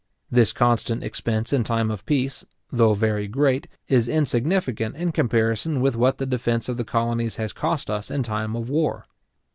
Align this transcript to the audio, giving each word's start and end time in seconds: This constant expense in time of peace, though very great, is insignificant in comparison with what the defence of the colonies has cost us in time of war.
This 0.31 0.51
constant 0.51 1.03
expense 1.03 1.53
in 1.53 1.63
time 1.63 1.91
of 1.91 2.07
peace, 2.07 2.43
though 2.71 2.95
very 2.95 3.27
great, 3.27 3.67
is 3.87 4.09
insignificant 4.09 4.95
in 4.95 5.11
comparison 5.11 5.79
with 5.79 5.95
what 5.95 6.17
the 6.17 6.25
defence 6.25 6.67
of 6.67 6.77
the 6.77 6.83
colonies 6.83 7.35
has 7.35 7.53
cost 7.53 7.87
us 7.87 8.09
in 8.09 8.23
time 8.23 8.55
of 8.55 8.67
war. 8.67 9.05